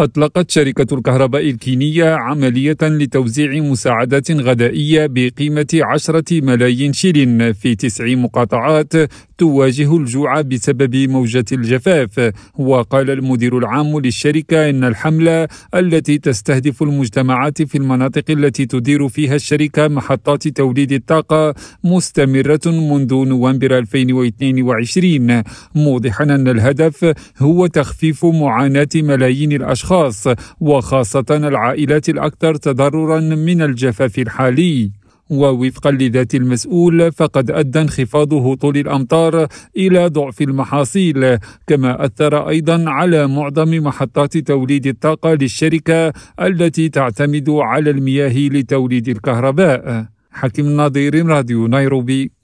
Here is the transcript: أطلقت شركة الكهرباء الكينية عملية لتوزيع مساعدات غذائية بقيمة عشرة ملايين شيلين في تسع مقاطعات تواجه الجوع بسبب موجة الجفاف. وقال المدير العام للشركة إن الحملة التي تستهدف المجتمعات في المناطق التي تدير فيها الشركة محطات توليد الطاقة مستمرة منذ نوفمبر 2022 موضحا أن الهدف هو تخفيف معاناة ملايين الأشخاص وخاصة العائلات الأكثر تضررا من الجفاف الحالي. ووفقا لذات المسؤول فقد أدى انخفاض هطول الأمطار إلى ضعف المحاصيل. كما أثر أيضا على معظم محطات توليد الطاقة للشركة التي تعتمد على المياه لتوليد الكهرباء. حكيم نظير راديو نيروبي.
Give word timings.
أطلقت 0.00 0.50
شركة 0.50 0.94
الكهرباء 0.94 1.50
الكينية 1.50 2.14
عملية 2.14 2.76
لتوزيع 2.82 3.60
مساعدات 3.62 4.30
غذائية 4.30 5.06
بقيمة 5.06 5.66
عشرة 5.82 6.24
ملايين 6.32 6.92
شيلين 6.92 7.52
في 7.52 7.74
تسع 7.74 8.04
مقاطعات 8.04 8.92
تواجه 9.38 9.96
الجوع 9.96 10.40
بسبب 10.40 10.96
موجة 10.96 11.44
الجفاف. 11.52 12.32
وقال 12.58 13.10
المدير 13.10 13.58
العام 13.58 14.00
للشركة 14.00 14.70
إن 14.70 14.84
الحملة 14.84 15.48
التي 15.74 16.18
تستهدف 16.18 16.82
المجتمعات 16.82 17.62
في 17.62 17.78
المناطق 17.78 18.30
التي 18.30 18.66
تدير 18.66 19.08
فيها 19.08 19.34
الشركة 19.34 19.88
محطات 19.88 20.48
توليد 20.48 20.92
الطاقة 20.92 21.54
مستمرة 21.84 22.60
منذ 22.66 23.14
نوفمبر 23.14 23.78
2022 23.78 25.42
موضحا 25.74 26.24
أن 26.24 26.48
الهدف 26.48 27.14
هو 27.38 27.66
تخفيف 27.66 28.24
معاناة 28.24 28.88
ملايين 28.94 29.52
الأشخاص 29.52 30.28
وخاصة 30.60 31.26
العائلات 31.30 32.08
الأكثر 32.08 32.54
تضررا 32.54 33.20
من 33.20 33.62
الجفاف 33.62 34.18
الحالي. 34.18 34.90
ووفقا 35.30 35.90
لذات 35.90 36.34
المسؤول 36.34 37.12
فقد 37.12 37.50
أدى 37.50 37.80
انخفاض 37.80 38.34
هطول 38.34 38.76
الأمطار 38.76 39.46
إلى 39.76 40.06
ضعف 40.06 40.42
المحاصيل. 40.42 41.38
كما 41.66 42.04
أثر 42.04 42.48
أيضا 42.48 42.90
على 42.90 43.28
معظم 43.28 43.70
محطات 43.84 44.36
توليد 44.38 44.86
الطاقة 44.86 45.34
للشركة 45.34 46.12
التي 46.40 46.88
تعتمد 46.88 47.50
على 47.50 47.90
المياه 47.90 48.48
لتوليد 48.48 49.08
الكهرباء. 49.08 50.06
حكيم 50.30 50.76
نظير 50.76 51.26
راديو 51.26 51.66
نيروبي. 51.66 52.30